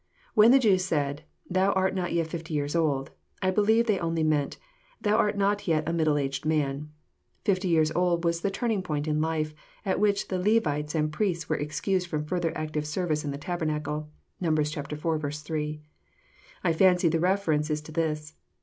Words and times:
When 0.33 0.49
the 0.49 0.57
Jews 0.57 0.83
said," 0.83 1.25
Thou 1.55 1.71
art 1.73 1.93
not 1.93 2.11
yet 2.11 2.25
fifty 2.25 2.55
years 2.55 2.75
old," 2.75 3.11
I 3.43 3.51
believe 3.51 3.85
they 3.85 3.99
only 3.99 4.23
meant," 4.23 4.57
Thou 5.01 5.15
art 5.15 5.37
not 5.37 5.67
yet 5.67 5.87
a 5.87 5.93
middle 5.93 6.17
aged 6.17 6.43
man." 6.43 6.89
Fifty 7.45 7.67
years 7.67 7.91
old 7.91 8.25
was 8.25 8.41
the 8.41 8.49
turning 8.49 8.81
point 8.81 9.07
in 9.07 9.21
life, 9.21 9.53
at 9.85 9.99
which 9.99 10.29
the 10.29 10.39
Levites 10.39 10.95
and 10.95 11.13
priests 11.13 11.47
were 11.49 11.55
excused 11.57 12.07
from 12.07 12.25
further 12.25 12.51
active 12.57 12.87
service 12.87 13.23
in 13.23 13.29
the 13.29 13.37
tabernacle. 13.37 14.09
(Numbers 14.39 14.75
iv. 14.75 14.87
8.) 14.91 15.81
I 16.63 16.73
fancy 16.73 17.07
the 17.07 17.19
reference 17.19 17.69
is 17.69 17.81
to 17.81 17.91
this. 17.91 18.33